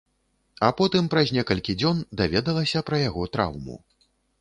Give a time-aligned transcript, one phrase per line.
[0.67, 3.83] А потым праз некалькі дзён даведалася пра яго траўму.